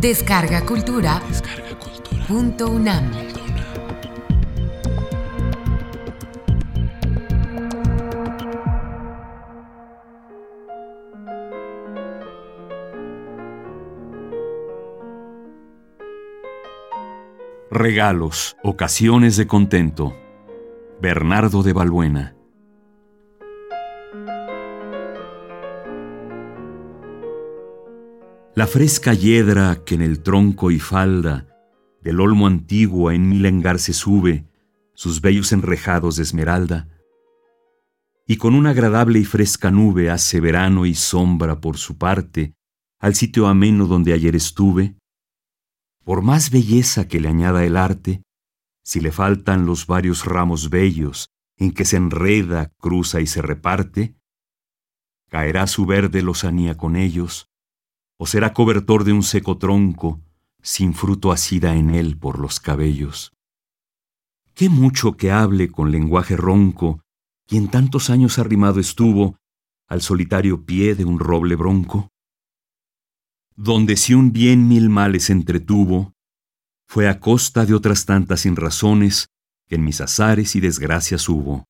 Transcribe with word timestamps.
Descarga 0.00 0.64
Cultura. 0.64 1.20
Punto 2.26 2.70
UNAM. 2.70 3.10
Regalos, 17.70 18.56
ocasiones 18.62 19.36
de 19.36 19.46
contento. 19.46 20.16
Bernardo 20.98 21.62
de 21.62 21.74
Balbuena. 21.74 22.39
La 28.56 28.66
fresca 28.66 29.14
hiedra 29.14 29.84
que 29.84 29.94
en 29.94 30.02
el 30.02 30.22
tronco 30.24 30.72
y 30.72 30.80
falda 30.80 31.46
del 32.02 32.20
olmo 32.20 32.48
antiguo 32.48 33.12
en 33.12 33.28
mil 33.28 33.46
engar 33.46 33.78
se 33.78 33.92
sube, 33.92 34.44
sus 34.92 35.20
bellos 35.20 35.52
enrejados 35.52 36.16
de 36.16 36.24
esmeralda, 36.24 36.88
y 38.26 38.36
con 38.38 38.54
una 38.54 38.70
agradable 38.70 39.20
y 39.20 39.24
fresca 39.24 39.70
nube 39.70 40.10
hace 40.10 40.40
verano 40.40 40.84
y 40.84 40.94
sombra 40.94 41.60
por 41.60 41.78
su 41.78 41.96
parte 41.96 42.54
al 42.98 43.14
sitio 43.14 43.46
ameno 43.46 43.86
donde 43.86 44.12
ayer 44.12 44.34
estuve, 44.34 44.96
por 46.04 46.22
más 46.22 46.50
belleza 46.50 47.06
que 47.06 47.20
le 47.20 47.28
añada 47.28 47.64
el 47.64 47.76
arte, 47.76 48.22
si 48.82 49.00
le 49.00 49.12
faltan 49.12 49.64
los 49.64 49.86
varios 49.86 50.24
ramos 50.24 50.70
bellos 50.70 51.28
en 51.56 51.72
que 51.72 51.84
se 51.84 51.96
enreda, 51.96 52.72
cruza 52.78 53.20
y 53.20 53.26
se 53.28 53.42
reparte, 53.42 54.16
caerá 55.28 55.68
su 55.68 55.86
verde 55.86 56.22
lozanía 56.22 56.76
con 56.76 56.96
ellos, 56.96 57.49
o 58.22 58.26
será 58.26 58.52
cobertor 58.52 59.04
de 59.04 59.14
un 59.14 59.22
seco 59.22 59.56
tronco, 59.56 60.20
sin 60.60 60.92
fruto 60.92 61.32
asida 61.32 61.74
en 61.74 61.88
él 61.88 62.18
por 62.18 62.38
los 62.38 62.60
cabellos. 62.60 63.32
Qué 64.52 64.68
mucho 64.68 65.16
que 65.16 65.30
hable 65.30 65.70
con 65.70 65.90
lenguaje 65.90 66.36
ronco, 66.36 67.00
quien 67.46 67.68
tantos 67.68 68.10
años 68.10 68.38
arrimado 68.38 68.78
estuvo 68.78 69.38
al 69.88 70.02
solitario 70.02 70.66
pie 70.66 70.94
de 70.94 71.06
un 71.06 71.18
roble 71.18 71.56
bronco. 71.56 72.10
Donde 73.56 73.96
si 73.96 74.12
un 74.12 74.32
bien 74.32 74.68
mil 74.68 74.90
males 74.90 75.30
entretuvo, 75.30 76.12
fue 76.86 77.08
a 77.08 77.20
costa 77.20 77.64
de 77.64 77.72
otras 77.72 78.04
tantas 78.04 78.42
sinrazones 78.42 79.28
que 79.66 79.76
en 79.76 79.84
mis 79.84 80.02
azares 80.02 80.54
y 80.56 80.60
desgracias 80.60 81.26
hubo. 81.26 81.64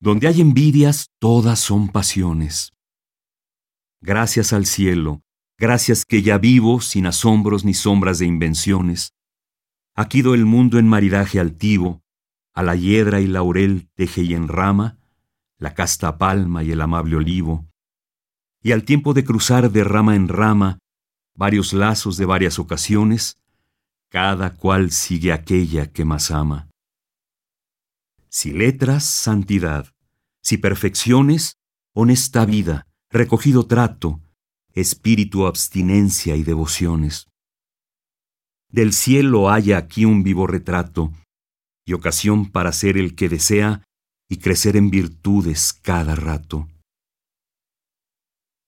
Donde 0.00 0.26
hay 0.26 0.40
envidias, 0.40 1.10
todas 1.20 1.60
son 1.60 1.90
pasiones. 1.90 2.72
Gracias 4.02 4.54
al 4.54 4.64
cielo, 4.64 5.22
gracias 5.58 6.06
que 6.06 6.22
ya 6.22 6.38
vivo 6.38 6.80
sin 6.80 7.06
asombros 7.06 7.66
ni 7.66 7.74
sombras 7.74 8.18
de 8.18 8.24
invenciones. 8.26 9.12
Aquí 9.94 10.22
do 10.22 10.34
el 10.34 10.46
mundo 10.46 10.78
en 10.78 10.88
maridaje 10.88 11.38
altivo, 11.38 12.02
a 12.54 12.62
la 12.62 12.76
hiedra 12.76 13.20
y 13.20 13.26
laurel 13.26 13.90
teje 13.94 14.22
y 14.22 14.32
enrama, 14.32 14.98
la 15.58 15.74
casta 15.74 16.16
palma 16.16 16.62
y 16.64 16.72
el 16.72 16.80
amable 16.80 17.16
olivo. 17.16 17.68
Y 18.62 18.72
al 18.72 18.84
tiempo 18.84 19.12
de 19.12 19.22
cruzar 19.22 19.70
de 19.70 19.84
rama 19.84 20.16
en 20.16 20.28
rama, 20.28 20.78
varios 21.34 21.74
lazos 21.74 22.16
de 22.16 22.24
varias 22.24 22.58
ocasiones, 22.58 23.38
cada 24.08 24.56
cual 24.56 24.90
sigue 24.90 25.32
aquella 25.32 25.92
que 25.92 26.06
más 26.06 26.30
ama. 26.30 26.70
Si 28.30 28.52
letras, 28.52 29.04
santidad, 29.04 29.92
si 30.42 30.56
perfecciones, 30.56 31.58
honesta 31.92 32.46
vida, 32.46 32.86
recogido 33.10 33.66
trato, 33.66 34.20
espíritu, 34.72 35.46
abstinencia 35.46 36.36
y 36.36 36.44
devociones. 36.44 37.28
Del 38.70 38.92
cielo 38.92 39.50
haya 39.50 39.78
aquí 39.78 40.04
un 40.04 40.22
vivo 40.22 40.46
retrato 40.46 41.12
y 41.84 41.92
ocasión 41.92 42.50
para 42.50 42.72
ser 42.72 42.96
el 42.96 43.16
que 43.16 43.28
desea 43.28 43.82
y 44.28 44.36
crecer 44.36 44.76
en 44.76 44.90
virtudes 44.90 45.72
cada 45.72 46.14
rato. 46.14 46.68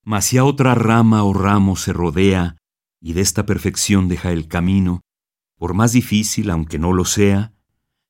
Mas 0.03 0.25
si 0.25 0.37
a 0.37 0.43
otra 0.43 0.75
rama 0.75 1.23
o 1.23 1.33
ramo 1.33 1.77
se 1.77 1.93
rodea 1.93 2.57
y 2.99 3.13
de 3.13 3.21
esta 3.21 3.45
perfección 3.45 4.09
deja 4.09 4.33
el 4.33 4.49
camino, 4.49 4.99
por 5.57 5.73
más 5.73 5.93
difícil 5.93 6.49
aunque 6.49 6.79
no 6.79 6.91
lo 6.91 7.05
sea, 7.05 7.53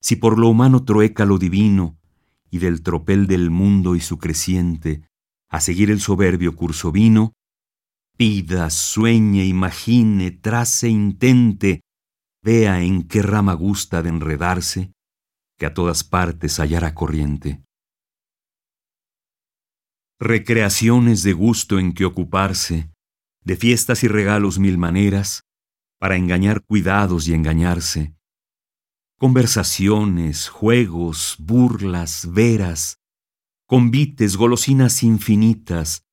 si 0.01 0.15
por 0.15 0.39
lo 0.39 0.49
humano 0.49 0.83
trueca 0.83 1.25
lo 1.25 1.37
divino 1.37 1.99
y 2.49 2.57
del 2.57 2.81
tropel 2.81 3.27
del 3.27 3.51
mundo 3.51 3.95
y 3.95 3.99
su 3.99 4.17
creciente 4.17 5.03
a 5.53 5.59
seguir 5.59 5.91
el 5.91 5.99
soberbio 5.99 6.55
curso 6.55 6.91
vino, 6.91 7.33
pida, 8.17 8.71
sueñe, 8.71 9.45
imagine, 9.45 10.31
trace, 10.31 10.89
intente, 10.89 11.81
vea 12.43 12.81
en 12.81 13.07
qué 13.07 13.21
rama 13.21 13.53
gusta 13.53 14.01
de 14.01 14.09
enredarse, 14.09 14.93
que 15.59 15.67
a 15.67 15.73
todas 15.75 16.03
partes 16.03 16.59
hallará 16.59 16.95
corriente. 16.95 17.63
Recreaciones 20.19 21.21
de 21.21 21.33
gusto 21.33 21.77
en 21.77 21.93
que 21.93 22.05
ocuparse, 22.05 22.89
de 23.43 23.55
fiestas 23.55 24.03
y 24.03 24.07
regalos 24.07 24.57
mil 24.57 24.79
maneras, 24.79 25.43
para 25.99 26.15
engañar 26.15 26.63
cuidados 26.65 27.27
y 27.27 27.35
engañarse. 27.35 28.15
Conversaciones, 29.19 30.49
juegos, 30.49 31.35
burlas, 31.37 32.27
veras, 32.33 33.02
convites, 33.73 34.35
golosinas 34.35 35.01
infinitas, 35.01 36.05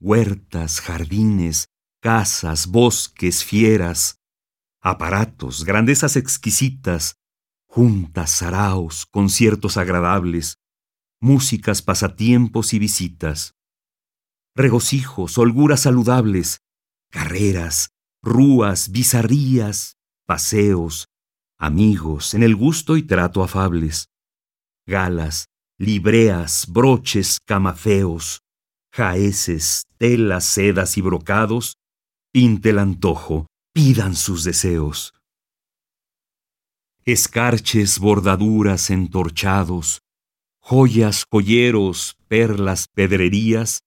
huertas, 0.00 0.80
jardines, 0.80 1.68
casas, 2.02 2.66
bosques, 2.66 3.44
fieras, 3.44 4.18
aparatos, 4.82 5.64
grandezas 5.64 6.16
exquisitas, 6.16 7.14
juntas, 7.68 8.30
saraos, 8.30 9.06
conciertos 9.06 9.76
agradables, 9.76 10.58
músicas, 11.20 11.82
pasatiempos 11.82 12.74
y 12.74 12.80
visitas, 12.80 13.54
regocijos, 14.56 15.38
holguras 15.38 15.82
saludables, 15.82 16.62
carreras, 17.12 17.90
rúas, 18.24 18.90
bizarrías, 18.90 19.98
paseos, 20.26 21.06
amigos, 21.60 22.34
en 22.34 22.42
el 22.42 22.56
gusto 22.56 22.96
y 22.96 23.04
trato 23.04 23.44
afables, 23.44 24.08
galas, 24.84 25.53
libreas, 25.78 26.66
broches, 26.68 27.38
camafeos, 27.44 28.42
jaeces, 28.92 29.84
telas, 29.98 30.44
sedas 30.44 30.96
y 30.96 31.00
brocados, 31.00 31.76
pinte 32.32 32.70
el 32.70 32.78
antojo, 32.78 33.46
pidan 33.72 34.14
sus 34.14 34.44
deseos. 34.44 35.14
Escarches, 37.04 37.98
bordaduras, 37.98 38.90
entorchados, 38.90 40.00
joyas, 40.60 41.24
joyeros, 41.30 42.16
perlas, 42.28 42.86
pedrerías, 42.94 43.80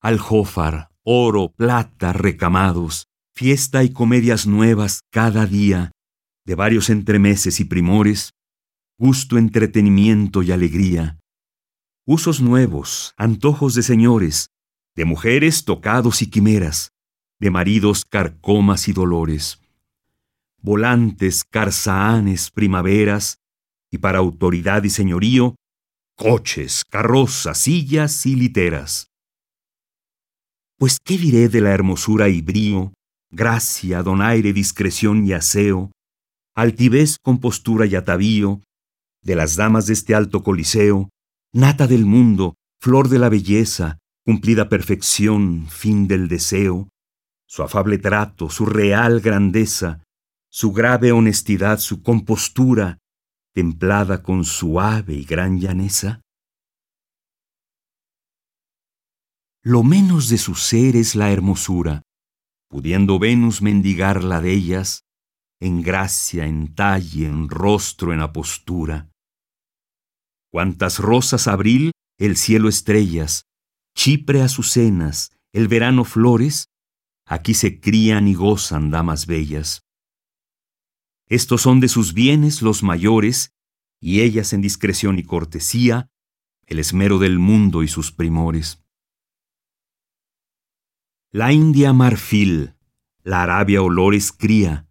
aljófar, 0.00 0.88
oro, 1.04 1.52
plata, 1.54 2.12
recamados, 2.12 3.08
fiesta 3.34 3.82
y 3.82 3.92
comedias 3.92 4.46
nuevas 4.46 5.00
cada 5.10 5.46
día, 5.46 5.90
de 6.46 6.54
varios 6.54 6.88
entremeses 6.88 7.60
y 7.60 7.64
primores, 7.64 8.30
gusto, 8.98 9.36
entretenimiento 9.36 10.42
y 10.42 10.52
alegría, 10.52 11.18
usos 12.04 12.40
nuevos, 12.40 13.14
antojos 13.16 13.74
de 13.74 13.82
señores, 13.82 14.48
de 14.96 15.04
mujeres 15.04 15.64
tocados 15.64 16.22
y 16.22 16.28
quimeras, 16.28 16.90
de 17.38 17.50
maridos 17.50 18.04
carcomas 18.04 18.88
y 18.88 18.92
dolores, 18.92 19.60
volantes, 20.60 21.44
carzaanes, 21.44 22.50
primaveras, 22.50 23.38
y 23.90 23.98
para 23.98 24.18
autoridad 24.18 24.84
y 24.84 24.90
señorío, 24.90 25.54
coches, 26.16 26.82
carrozas, 26.88 27.58
sillas 27.58 28.26
y 28.26 28.36
literas. 28.36 29.08
Pues 30.78 30.98
qué 31.04 31.18
diré 31.18 31.48
de 31.48 31.60
la 31.60 31.70
hermosura 31.70 32.28
y 32.28 32.40
brío, 32.40 32.92
gracia, 33.30 34.02
donaire, 34.02 34.52
discreción 34.52 35.26
y 35.26 35.32
aseo, 35.32 35.92
altivez, 36.54 37.18
compostura 37.22 37.86
y 37.86 37.94
atavío, 37.94 38.60
de 39.22 39.36
las 39.36 39.56
damas 39.56 39.86
de 39.86 39.92
este 39.92 40.14
alto 40.14 40.42
coliseo, 40.42 41.08
nata 41.52 41.86
del 41.86 42.06
mundo, 42.06 42.56
flor 42.80 43.08
de 43.08 43.18
la 43.18 43.28
belleza, 43.28 43.98
cumplida 44.24 44.68
perfección, 44.68 45.66
fin 45.68 46.08
del 46.08 46.28
deseo, 46.28 46.88
su 47.46 47.62
afable 47.62 47.98
trato, 47.98 48.48
su 48.48 48.64
real 48.64 49.20
grandeza, 49.20 50.02
su 50.50 50.72
grave 50.72 51.12
honestidad, 51.12 51.78
su 51.78 52.02
compostura, 52.02 52.98
templada 53.54 54.22
con 54.22 54.44
suave 54.44 55.14
y 55.14 55.24
gran 55.24 55.60
llaneza? 55.60 56.22
Lo 59.62 59.82
menos 59.82 60.28
de 60.28 60.38
su 60.38 60.54
ser 60.54 60.96
es 60.96 61.14
la 61.14 61.30
hermosura, 61.30 62.02
pudiendo 62.68 63.18
Venus 63.18 63.60
mendigar 63.60 64.24
la 64.24 64.40
de 64.40 64.52
ellas, 64.52 65.04
en 65.60 65.82
gracia, 65.82 66.46
en 66.46 66.74
talle, 66.74 67.26
en 67.26 67.48
rostro, 67.48 68.12
en 68.12 68.20
apostura. 68.20 69.11
Cuantas 70.52 70.98
rosas 70.98 71.48
abril, 71.48 71.92
el 72.18 72.36
cielo 72.36 72.68
estrellas, 72.68 73.46
Chipre 73.96 74.42
azucenas, 74.42 75.34
el 75.54 75.66
verano 75.66 76.04
flores, 76.04 76.66
aquí 77.26 77.54
se 77.54 77.80
crían 77.80 78.28
y 78.28 78.34
gozan 78.34 78.90
damas 78.90 79.26
bellas. 79.26 79.86
Estos 81.26 81.62
son 81.62 81.80
de 81.80 81.88
sus 81.88 82.12
bienes 82.12 82.60
los 82.60 82.82
mayores, 82.82 83.54
y 83.98 84.20
ellas 84.20 84.52
en 84.52 84.60
discreción 84.60 85.18
y 85.18 85.22
cortesía, 85.22 86.10
el 86.66 86.78
esmero 86.78 87.18
del 87.18 87.38
mundo 87.38 87.82
y 87.82 87.88
sus 87.88 88.12
primores. 88.12 88.84
La 91.30 91.54
India 91.54 91.94
marfil, 91.94 92.74
la 93.22 93.42
Arabia 93.42 93.80
olores 93.80 94.32
cría, 94.32 94.86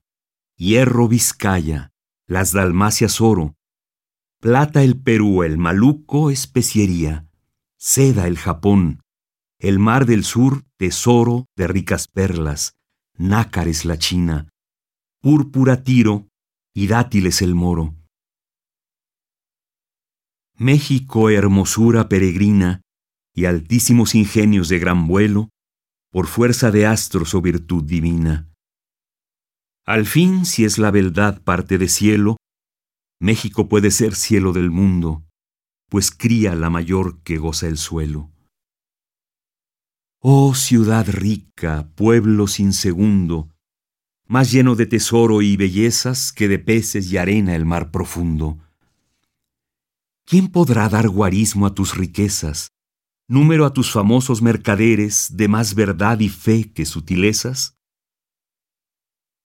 hierro 0.56 1.08
Vizcaya, 1.08 1.94
las 2.25 2.52
Dalmacias 2.52 3.22
oro, 3.22 3.56
plata 4.42 4.82
el 4.84 5.00
Perú, 5.00 5.44
el 5.44 5.60
Maluco 5.60 6.32
especiería, 6.32 7.28
seda 7.78 8.26
el 8.28 8.38
Japón, 8.38 9.02
el 9.60 9.78
mar 9.78 10.08
del 10.08 10.24
sur 10.24 10.64
tesoro 10.78 11.46
de 11.56 11.68
ricas 11.68 12.08
perlas, 12.08 12.74
nácares 13.16 13.86
la 13.86 13.98
China, 13.98 14.50
púrpura 15.22 15.84
Tiro. 15.84 16.28
Y 16.74 16.88
dátiles 16.88 17.42
el 17.42 17.54
Moro. 17.54 17.98
México 20.58 21.30
hermosura 21.30 22.08
peregrina 22.08 22.80
y 23.36 23.44
altísimos 23.44 24.16
ingenios 24.16 24.70
de 24.70 24.80
gran 24.80 25.06
vuelo, 25.06 25.50
por 26.14 26.28
fuerza 26.28 26.72
de 26.72 26.86
astros 26.86 27.36
o 27.36 27.42
virtud 27.42 27.84
divina. 27.84 28.50
Al 29.86 30.06
fin, 30.06 30.46
si 30.46 30.64
es 30.64 30.78
la 30.78 30.92
verdad 30.92 31.42
parte 31.44 31.78
de 31.78 31.90
cielo, 31.90 32.38
México 33.22 33.70
puede 33.70 33.92
ser 33.92 34.16
cielo 34.16 34.52
del 34.52 34.72
mundo, 34.72 35.24
pues 35.90 36.10
cría 36.10 36.56
la 36.56 36.72
mayor 36.72 37.22
que 37.22 37.38
goza 37.38 37.68
el 37.68 37.78
suelo. 37.78 38.32
Oh 40.20 40.56
ciudad 40.56 41.08
rica, 41.08 41.88
pueblo 41.94 42.48
sin 42.48 42.74
segundo, 42.74 43.48
más 44.28 44.52
lleno 44.52 44.74
de 44.74 44.88
tesoro 44.88 45.44
y 45.44 45.56
bellezas 45.56 46.32
que 46.32 46.48
de 46.48 46.58
peces 46.58 47.12
y 47.12 47.18
arena 47.18 47.56
el 47.56 47.64
mar 47.64 47.92
profundo. 47.92 48.58
¿Quién 50.26 50.48
podrá 50.48 50.90
dar 50.90 51.08
guarismo 51.08 51.68
a 51.68 51.76
tus 51.76 51.96
riquezas, 51.96 52.70
número 53.28 53.68
a 53.68 53.74
tus 53.74 53.92
famosos 53.92 54.42
mercaderes 54.42 55.38
de 55.38 55.48
más 55.48 55.76
verdad 55.76 56.20
y 56.22 56.30
fe 56.30 56.74
que 56.74 56.88
sutilezas? 56.88 57.76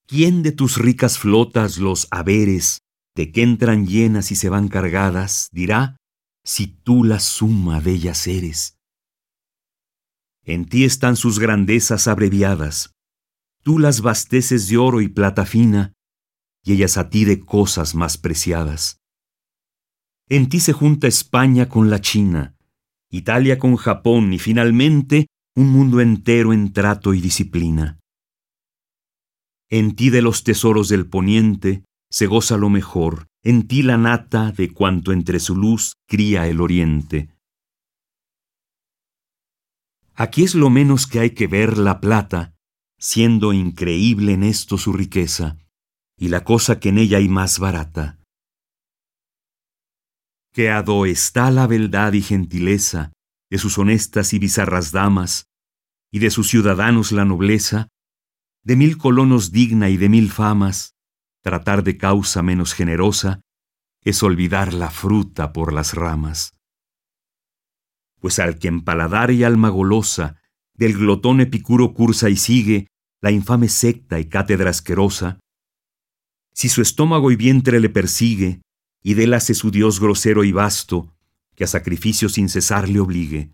¿Quién 0.07 0.43
de 0.43 0.53
tus 0.53 0.79
ricas 0.79 1.19
flotas 1.19 1.77
los 1.77 2.09
haberes, 2.11 2.86
de 3.17 3.33
que 3.33 3.43
entran 3.43 3.87
llenas 3.87 4.31
y 4.31 4.37
se 4.37 4.51
van 4.51 4.69
cargadas, 4.69 5.49
dirá, 5.51 5.97
si 6.45 6.67
tú 6.67 7.03
la 7.03 7.19
suma 7.19 7.81
de 7.81 7.93
ellas 7.93 8.27
eres? 8.27 8.79
En 10.45 10.67
ti 10.67 10.85
están 10.85 11.17
sus 11.17 11.39
grandezas 11.39 12.07
abreviadas, 12.09 12.93
tú 13.63 13.79
las 13.79 14.03
basteces 14.03 14.69
de 14.69 14.77
oro 14.77 15.01
y 15.01 15.09
plata 15.09 15.47
fina, 15.47 15.95
y 16.63 16.75
ellas 16.75 16.99
a 16.99 17.09
ti 17.09 17.25
de 17.25 17.41
cosas 17.41 17.95
más 17.95 18.19
preciadas. 18.19 19.01
En 20.29 20.49
ti 20.49 20.61
se 20.61 20.75
junta 20.75 21.07
España 21.07 21.69
con 21.69 21.89
la 21.89 22.01
China, 22.01 22.55
Italia 23.11 23.59
con 23.59 23.77
Japón 23.77 24.33
y 24.35 24.39
finalmente 24.39 25.27
un 25.57 25.71
mundo 25.71 26.01
entero 26.01 26.53
en 26.53 26.73
trato 26.73 27.15
y 27.15 27.21
disciplina. 27.23 27.99
En 29.71 29.97
ti 29.97 30.11
de 30.11 30.21
los 30.21 30.45
tesoros 30.45 30.89
del 30.89 31.09
poniente 31.09 31.85
se 32.17 32.27
goza 32.27 32.57
lo 32.57 32.71
mejor, 32.71 33.27
en 33.43 33.69
ti 33.69 33.83
la 33.83 33.99
nata 33.99 34.51
de 34.51 34.73
cuanto 34.73 35.13
entre 35.13 35.39
su 35.39 35.55
luz 35.55 35.97
cría 36.07 36.47
el 36.47 36.63
oriente. 36.63 37.29
Aquí 40.15 40.43
es 40.43 40.55
lo 40.55 40.71
menos 40.71 41.07
que 41.07 41.21
hay 41.21 41.33
que 41.33 41.47
ver 41.47 41.77
la 41.77 42.01
plata, 42.01 42.55
siendo 42.99 43.53
increíble 43.53 44.33
en 44.33 44.45
esto 44.45 44.79
su 44.79 44.95
riqueza, 44.95 45.59
y 46.17 46.29
la 46.29 46.43
cosa 46.43 46.81
que 46.81 46.89
en 46.89 46.97
ella 46.97 47.19
hay 47.19 47.29
más 47.29 47.59
barata. 47.59 48.19
Que 50.55 50.71
ado 50.71 51.05
está 51.05 51.51
la 51.51 51.67
beldad 51.67 52.15
y 52.15 52.23
gentileza 52.23 53.13
de 53.51 53.59
sus 53.59 53.77
honestas 53.77 54.33
y 54.33 54.39
bizarras 54.39 54.91
damas, 54.91 55.51
y 56.11 56.21
de 56.21 56.31
sus 56.31 56.49
ciudadanos 56.49 57.13
la 57.13 57.27
nobleza, 57.27 57.89
de 58.65 58.75
mil 58.77 58.97
colonos 58.97 59.53
digna 59.53 59.91
y 59.91 59.99
de 59.99 60.09
mil 60.09 60.33
famas, 60.33 60.96
tratar 61.47 61.85
de 61.85 61.97
causa 61.97 62.43
menos 62.43 62.75
generosa 62.75 63.41
es 64.03 64.25
olvidar 64.25 64.75
la 64.75 64.91
fruta 64.91 65.53
por 65.53 65.73
las 65.73 65.95
ramas. 65.95 66.59
Pues 68.21 68.41
al 68.41 68.59
que 68.59 68.67
en 68.67 68.81
paladar 68.83 69.31
y 69.31 69.45
alma 69.45 69.69
golosa 69.69 70.43
del 70.75 70.95
glotón 70.95 71.41
epicuro 71.41 71.95
cursa 71.95 72.31
y 72.31 72.37
sigue 72.37 72.89
la 73.23 73.31
infame 73.31 73.69
secta 73.69 74.19
y 74.19 74.29
cátedra 74.29 74.71
asquerosa, 74.71 75.39
si 76.53 76.69
su 76.69 76.83
estómago 76.83 77.31
y 77.31 77.37
vientre 77.37 77.79
le 77.79 77.91
persigue, 77.91 78.61
y 79.01 79.15
délase 79.15 79.55
su 79.55 79.71
Dios 79.71 80.01
grosero 80.01 80.43
y 80.43 80.51
vasto, 80.51 81.15
que 81.55 81.63
a 81.63 81.69
sacrificio 81.69 82.29
sin 82.29 82.49
cesar 82.49 82.89
le 82.89 82.99
obligue, 82.99 83.53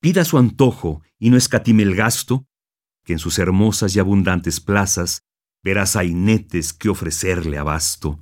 pida 0.00 0.24
su 0.24 0.38
antojo 0.38 1.02
y 1.20 1.30
no 1.30 1.36
escatime 1.36 1.84
el 1.84 1.94
gasto, 1.94 2.46
que 3.04 3.12
en 3.12 3.20
sus 3.20 3.38
hermosas 3.38 3.94
y 3.94 4.00
abundantes 4.00 4.58
plazas 4.58 5.22
verás 5.68 5.96
ainetes 5.96 6.72
que 6.72 6.88
ofrecerle 6.88 7.58
abasto. 7.58 8.18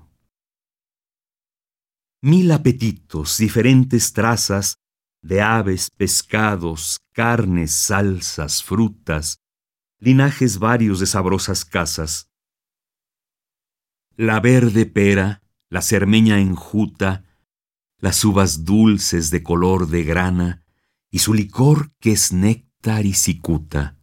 Mil 2.21 2.51
apetitos, 2.51 3.39
diferentes 3.39 4.13
trazas, 4.13 4.79
de 5.23 5.43
aves, 5.43 5.93
pescados, 5.97 6.99
carnes, 7.13 7.71
salsas, 7.71 8.65
frutas, 8.65 9.39
linajes 10.01 10.59
varios 10.59 10.99
de 10.99 11.07
sabrosas 11.07 11.65
casas. 11.65 12.29
La 14.17 14.41
verde 14.41 14.85
pera, 14.85 15.41
la 15.71 15.83
cermeña 15.83 16.41
enjuta, 16.41 17.25
las 17.99 18.25
uvas 18.25 18.65
dulces 18.65 19.31
de 19.31 19.45
color 19.45 19.87
de 19.87 20.03
grana, 20.03 20.65
y 21.13 21.21
su 21.21 21.33
licor 21.33 21.93
que 22.01 22.11
es 22.11 22.33
néctar 22.33 23.07
y 23.07 23.13
cicuta. 23.13 24.01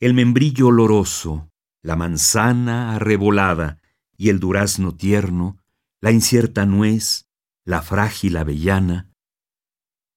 El 0.00 0.12
membrillo 0.12 0.66
oloroso, 0.66 1.50
la 1.86 1.94
manzana 1.94 2.96
arrebolada 2.96 3.78
y 4.16 4.30
el 4.30 4.40
durazno 4.40 4.96
tierno, 4.96 5.58
la 6.00 6.10
incierta 6.10 6.66
nuez, 6.66 7.28
la 7.64 7.80
frágil 7.80 8.38
avellana, 8.38 9.12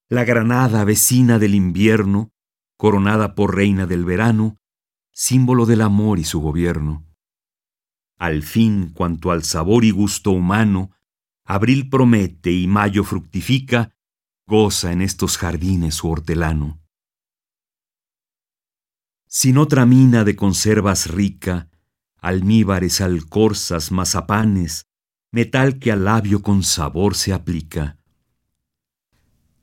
la 0.09 0.23
granada 0.23 0.83
vecina 0.83 1.37
del 1.37 1.53
invierno, 1.53 2.31
coronada 2.75 3.35
por 3.35 3.55
reina 3.55 3.85
del 3.85 4.03
verano, 4.03 4.57
símbolo 5.11 5.67
del 5.67 5.81
amor 5.81 6.17
y 6.17 6.23
su 6.23 6.41
gobierno. 6.41 7.05
Al 8.17 8.41
fin, 8.41 8.89
cuanto 8.91 9.29
al 9.29 9.43
sabor 9.43 9.85
y 9.85 9.91
gusto 9.91 10.31
humano, 10.31 10.89
abril 11.45 11.87
promete 11.87 12.51
y 12.51 12.65
mayo 12.65 13.03
fructifica, 13.03 13.95
goza 14.47 14.91
en 14.91 15.03
estos 15.03 15.37
jardines 15.37 15.93
su 15.93 16.09
hortelano. 16.09 16.78
Sin 19.29 19.57
otra 19.57 19.85
mina 19.85 20.25
de 20.25 20.35
conservas 20.35 21.07
rica, 21.07 21.69
almíbares, 22.17 22.99
alcorzas, 22.99 23.91
mazapanes, 23.91 24.87
metal 25.31 25.79
que 25.79 25.93
al 25.93 26.03
labio 26.03 26.41
con 26.41 26.63
sabor 26.63 27.15
se 27.15 27.31
aplica 27.31 27.99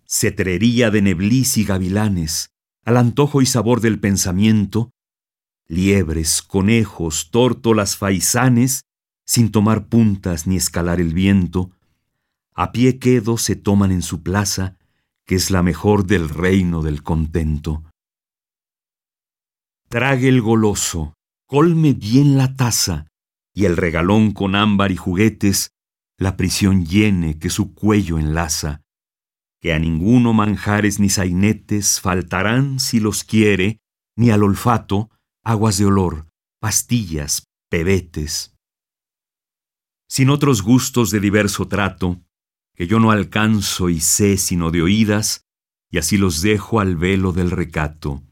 cetrería 0.08 0.90
de 0.90 1.02
neblís 1.02 1.56
y 1.56 1.64
gavilanes, 1.64 2.52
al 2.84 2.96
antojo 2.96 3.42
y 3.42 3.46
sabor 3.46 3.80
del 3.80 3.98
pensamiento, 3.98 4.90
liebres, 5.66 6.42
conejos, 6.42 7.30
tórtolas, 7.30 7.96
faisanes, 7.96 8.82
sin 9.24 9.50
tomar 9.50 9.88
puntas 9.88 10.46
ni 10.46 10.56
escalar 10.56 11.00
el 11.00 11.12
viento, 11.12 11.72
a 12.54 12.72
pie 12.72 12.98
quedo 12.98 13.36
se 13.36 13.56
toman 13.56 13.90
en 13.90 14.02
su 14.02 14.22
plaza, 14.22 14.78
que 15.26 15.34
es 15.34 15.50
la 15.50 15.62
mejor 15.62 16.06
del 16.06 16.28
reino 16.28 16.82
del 16.82 17.02
contento. 17.02 17.82
Trague 19.88 20.28
el 20.28 20.42
goloso, 20.42 21.14
colme 21.46 21.92
bien 21.92 22.36
la 22.36 22.56
taza, 22.56 23.06
y 23.54 23.66
el 23.66 23.76
regalón 23.76 24.32
con 24.32 24.56
ámbar 24.56 24.90
y 24.90 24.96
juguetes, 24.96 25.70
la 26.18 26.36
prisión 26.36 26.84
llene 26.86 27.38
que 27.38 27.50
su 27.50 27.72
cuello 27.72 28.18
enlaza, 28.18 28.82
que 29.60 29.72
a 29.72 29.78
ninguno 29.78 30.32
manjares 30.32 30.98
ni 30.98 31.08
sainetes 31.08 32.00
faltarán 32.00 32.80
si 32.80 32.98
los 32.98 33.22
quiere, 33.22 33.78
ni 34.16 34.30
al 34.30 34.42
olfato 34.42 35.10
aguas 35.44 35.78
de 35.78 35.86
olor, 35.86 36.26
pastillas, 36.60 37.44
pebetes. 37.70 38.56
Sin 40.08 40.30
otros 40.30 40.62
gustos 40.62 41.12
de 41.12 41.20
diverso 41.20 41.68
trato, 41.68 42.20
que 42.74 42.88
yo 42.88 42.98
no 42.98 43.12
alcanzo 43.12 43.88
y 43.88 44.00
sé 44.00 44.36
sino 44.36 44.72
de 44.72 44.82
oídas, 44.82 45.42
y 45.90 45.98
así 45.98 46.18
los 46.18 46.42
dejo 46.42 46.80
al 46.80 46.96
velo 46.96 47.32
del 47.32 47.52
recato. 47.52 48.24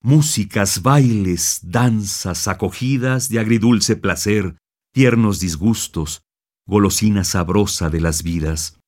Músicas, 0.00 0.82
bailes, 0.82 1.60
danzas, 1.62 2.46
acogidas 2.46 3.28
de 3.28 3.40
agridulce 3.40 3.96
placer, 3.96 4.56
tiernos 4.92 5.40
disgustos, 5.40 6.22
golosina 6.66 7.24
sabrosa 7.24 7.90
de 7.90 8.00
las 8.00 8.22
vidas. 8.22 8.78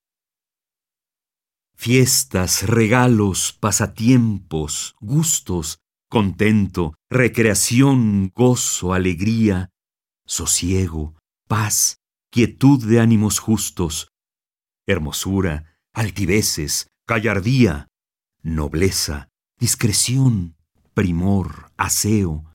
Fiestas, 1.76 2.62
regalos, 2.68 3.56
pasatiempos, 3.58 4.94
gustos, 5.00 5.78
contento, 6.08 6.94
recreación, 7.10 8.30
gozo, 8.34 8.92
alegría, 8.92 9.70
sosiego, 10.26 11.16
paz, 11.48 11.96
quietud 12.30 12.86
de 12.86 13.00
ánimos 13.00 13.40
justos, 13.40 14.12
hermosura, 14.86 15.76
altiveces, 15.92 16.88
gallardía, 17.06 17.88
nobleza, 18.42 19.28
discreción, 19.58 20.56
primor, 20.94 21.72
aseo, 21.76 22.52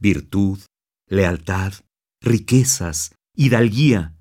virtud, 0.00 0.60
lealtad, 1.08 1.72
riquezas, 2.22 3.14
hidalguía, 3.34 4.14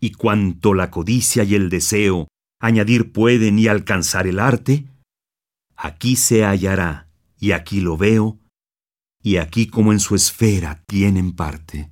y 0.00 0.12
cuanto 0.12 0.74
la 0.74 0.90
codicia 0.90 1.44
y 1.44 1.54
el 1.54 1.68
deseo 1.68 2.26
añadir 2.60 3.12
pueden 3.12 3.58
y 3.58 3.68
alcanzar 3.68 4.26
el 4.26 4.40
arte, 4.40 4.86
aquí 5.76 6.16
se 6.16 6.44
hallará, 6.44 7.08
y 7.38 7.52
aquí 7.52 7.80
lo 7.80 7.96
veo, 7.96 8.40
y 9.22 9.36
aquí 9.36 9.68
como 9.68 9.92
en 9.92 10.00
su 10.00 10.16
esfera 10.16 10.82
tienen 10.86 11.32
parte. 11.32 11.91